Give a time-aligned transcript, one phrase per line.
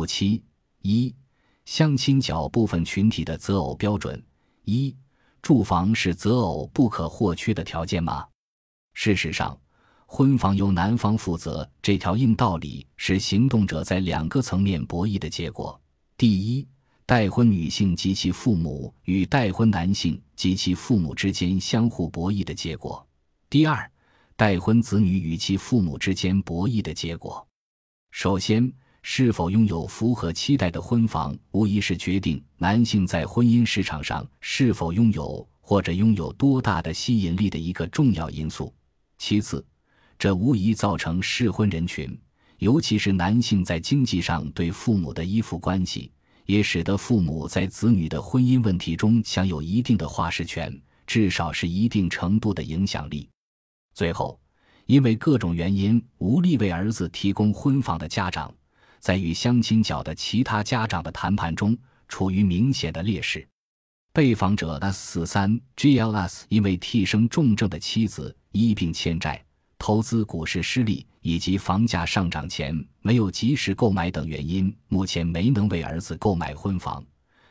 [0.00, 0.42] 五七
[0.80, 1.14] 一
[1.66, 4.24] 相亲角部分群体的择偶标准
[4.64, 4.96] 一
[5.42, 8.26] 住房是择偶不可或缺的条件吗？
[8.94, 9.60] 事实上，
[10.06, 15.78] 婚房由男方负责这条硬道理是行动者在两个层面博弈的结果：
[16.16, 16.66] 第一，
[17.04, 23.06] 待婚女性及其父母与待婚男性及其父母之间相互博弈的结果；
[23.50, 23.90] 第二，
[24.34, 27.46] 待婚子女与其父母之间博弈的结果。
[28.12, 28.72] 首先，
[29.02, 38.74] 是否拥有符合期待的婚房，无疑是决定男性在婚姻市场上是否拥有或者拥有多大的吸引力的一个重要因素。
[39.16, 39.64] 其次，
[40.18, 42.18] 这无疑造成适婚人群，
[42.58, 46.12] 尤其是男性在经济上对父母的依附关系，
[46.44, 53.28] 也使得父母在子女的婚姻问题中享有一定的话事权，至少是一定程度的影响力。
[53.94, 54.38] 最后，
[54.86, 58.52] 因为各种原因无力为儿子提供婚房的家长。
[59.00, 63.46] 在与相亲角的其他家长的谈判中，处于明显的劣势。
[64.12, 69.42] 被访者 S 四三 GLS 因为替生重症的妻子一并欠债、
[69.78, 77.04] 投资股市失利以及房价上涨前没有及时购买等原因，目前没能为儿子购买婚房。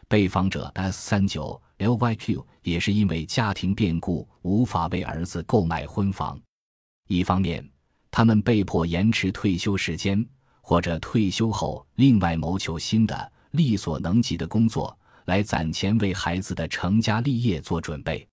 [0.08, 6.40] 被访者 S 三九 LYQ 也是因为家庭变故无法为儿子购买婚房。
[7.08, 7.68] 一方面，
[8.12, 10.28] 他们被迫延迟退休时间。
[10.70, 14.96] 或者退休后另外谋求新的力所能及的工作，
[15.26, 18.28] 来攒钱为孩子的成家立业做准备。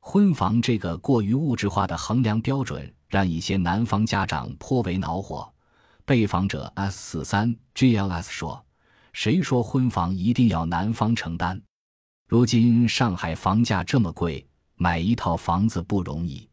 [0.00, 5.48] 婚房这个过于物质化的衡量标准，让一些男方家长颇为恼火。
[6.04, 8.66] 被访者 S 四三 GLS 说
[9.14, 11.62] ：“谁说婚房一定要男方承担？
[12.26, 16.48] 如今上海房价这么贵，买一套房子不容易。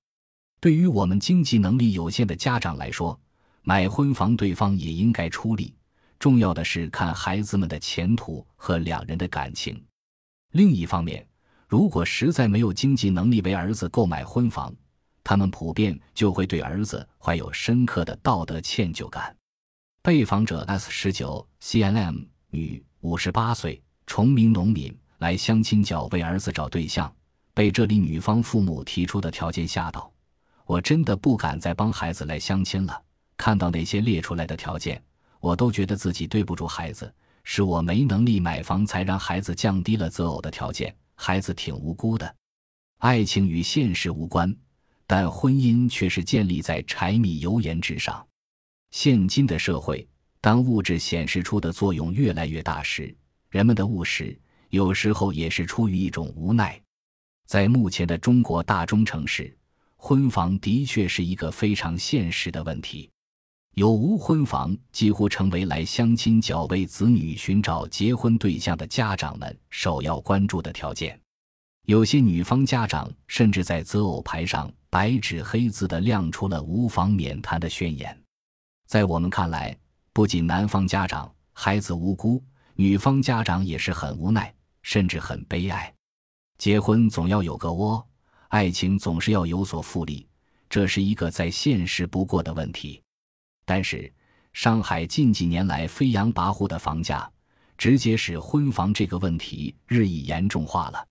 [0.60, 3.20] 对于我们经济能力有限的家长来说。”
[3.68, 5.74] 买婚房，对方也应该出力。
[6.20, 9.84] 重要的是看孩子们的前途和两人的感情。
[10.52, 11.28] 另一方面，
[11.68, 14.72] 如果实在没有经济能力为儿子购买婚房，
[15.24, 19.36] 他们普遍就会对儿子怀有深刻的道德歉疚感。
[20.04, 27.12] 被访者 S 十九 CNM 女，五十八岁，崇明农民，来相亲角为儿子找对象，
[27.56, 30.14] 被这里女方父母提出的条件吓到，
[30.68, 33.02] 我真的不敢再帮孩子来相亲了。
[33.38, 35.02] 看到那些列出来的条件，
[35.40, 37.14] 我都觉得自己对不住孩子，
[37.44, 40.96] 是我没能力买房，才让孩子降低了择偶的条件。
[41.16, 42.36] 孩子挺无辜的。
[43.00, 44.56] 爱情与现实无关，
[45.06, 48.26] 但婚姻却是建立在柴米油盐之上。
[48.92, 50.08] 现今的社会，
[50.42, 53.16] 当物质显示出的作用越来越大时，
[53.50, 54.38] 人们的务实
[54.70, 56.82] 有时候也是出于一种无奈。
[57.46, 59.56] 在目前的中国大中城市，
[59.96, 63.10] 婚房的确是一个非常现实的问题。
[63.76, 71.20] 有无婚房几乎成为来相亲角为子女寻找结婚对象的家长们首要关注的条件。
[71.86, 78.18] 有些女方家长甚至在择偶牌上白纸黑字的亮出了无房免谈的宣言。
[78.88, 79.78] 在我们看来，
[80.14, 82.42] 不仅男方家长孩子无辜，
[82.76, 84.54] 女方家长也是很无奈，
[84.84, 85.94] 甚至很悲哀。
[86.58, 88.08] 结婚总要有个窝，
[88.48, 90.26] 爱情总是要有所复利，
[90.70, 93.02] 这是一个再现实不过的问题。
[93.66, 94.12] 但是，
[94.54, 97.30] 上海近几年来飞扬跋扈的房价，
[97.78, 101.06] 直接使婚房这个问题日益严重化了。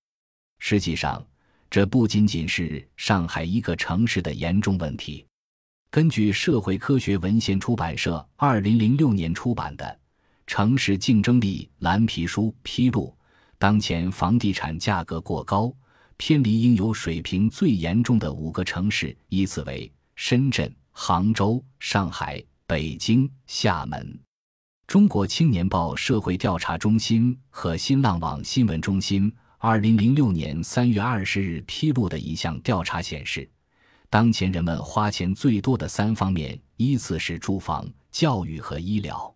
[0.60, 1.22] 实际上，
[1.68, 5.26] 这不仅仅是上海一个城市的严重问题。
[5.90, 9.84] 根据社会科学文献出版社二零零六年出版的
[10.46, 13.16] 《城市竞争力蓝皮书》披露，
[13.58, 15.72] 当前房地产价格过高，
[16.16, 20.74] 偏离应有水平最严重的五个城市依次为深圳。
[20.96, 24.16] 杭州、上海、北京、厦门，
[24.86, 33.46] 中国青年报社会调查中心和新浪网新闻中心二零零六年三月二十日披露的一项调查显示，
[34.08, 39.34] 当前人们花钱最多的三方面依次是住房、教育和医疗。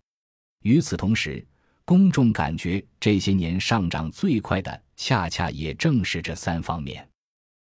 [0.62, 1.44] 与此同时，
[1.84, 7.06] 公众感觉这些年上涨最快的，恰恰也正是这三方面：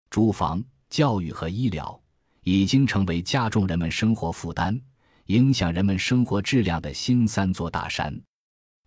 [0.09, 1.97] 住房、教育和医疗。
[2.44, 4.80] 已经成为加重人们生活负担、
[5.28, 8.13] 影响人们生活质量的新三座大山。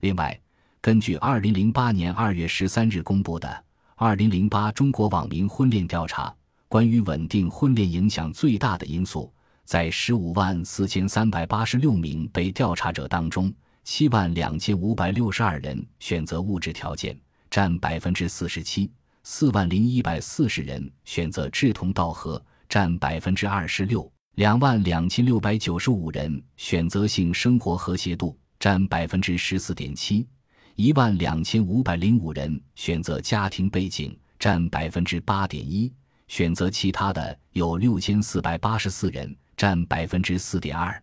[0.01, 0.39] 另外，
[0.81, 3.49] 根据二零零八年二月十三日公布的
[3.97, 6.29] 《二零零八中国网民婚恋调查》，
[6.69, 9.33] 关于稳定婚恋影响最大的因素，
[9.65, 13.53] 在十五万四千三百八十六名被调查者当中，
[13.85, 17.19] 七万两千五百六十二人选择物质条件，
[17.51, 18.91] 占百分之四十七；
[19.23, 22.41] 四万零一百四十人选择志同道合。
[22.69, 30.27] 占百分之二十六，两万两千六百九十五人选择性生活和谐度占百分之十四点七，
[30.75, 35.93] 一万两千五百零五人选择家庭背景，占百分之八点一，
[36.29, 41.03] 选择其他的有六千四百八十四人，占百分之四点二。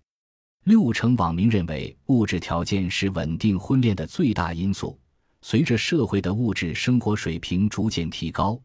[0.65, 4.97] 六成网民认为物质条件是稳定婚恋的最大因素。
[5.41, 8.57] 随着社会的物质生活水平逐渐提高，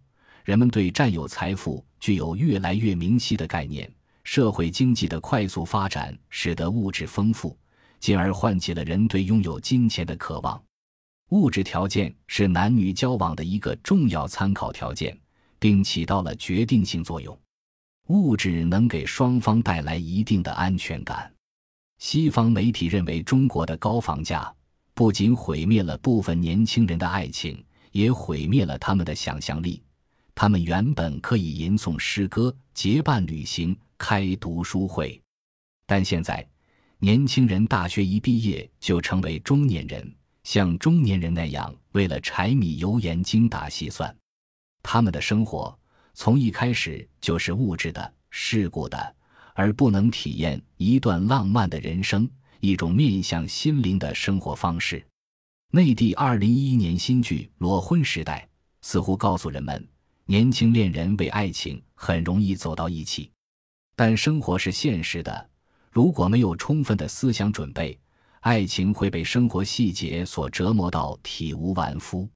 [0.45, 3.91] 人们对占有财富具有越来越明晰的概念。
[4.25, 7.57] 社会经济的快速发展使得物质丰富，
[7.99, 10.63] 进而唤起了人对拥有金钱的渴望。
[11.31, 15.19] 物质条件是男女交往的一个重要参考条件，
[15.59, 17.39] 并起到了决定性作用。
[18.09, 21.31] 物质能给双方带来一定的安全感。
[21.99, 24.55] 西方媒体认为，中国的高房价
[24.95, 27.63] 不仅毁灭了部分年轻人的爱情，
[27.93, 29.83] 也毁灭了他们的想象力。
[30.41, 33.77] 他们原本可以吟诵诗歌、结伴旅行。
[33.99, 35.21] 开读书会，
[35.85, 36.49] 但现在，
[37.01, 40.15] 年轻人大学一毕业就成为中年人，
[40.45, 44.17] 像中年人那样为了柴米油盐精打细算。
[44.81, 45.77] 他们的生活
[46.15, 49.17] 从一开始就是物质的、世故的，
[49.55, 52.31] 而不能体验一段浪漫的人生，
[52.61, 55.05] 一种面向心灵的生活方式。
[55.73, 58.49] 内地二零一一年新剧《裸婚时代》
[58.87, 59.85] 似乎告诉人们，
[60.31, 63.31] 年轻恋人为爱情很容易走到一起。
[63.97, 65.49] 但生活是现实的，
[65.91, 67.99] 如果没有充分的思想准备，
[68.41, 72.29] 爱情会被生活细节所折磨到体无完肤。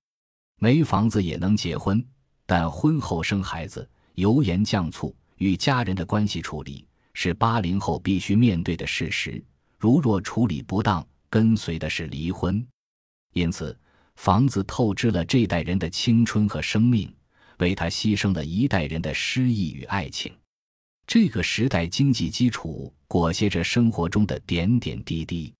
[0.59, 2.03] 没房子也能结婚，
[2.47, 9.45] 但婚后生孩子、油盐酱醋与家人的关系处理，是八零后必须面对的事实。
[9.79, 12.67] 如若处理不当，跟随的是离婚。
[13.35, 13.79] 因此，
[14.17, 17.15] 房子透支了这代人的青春和生命，
[17.63, 20.33] 为他牺牲了一代人的诗意与爱情。
[21.07, 25.55] 这个时代经济基础裹挟着生活中的点点滴滴。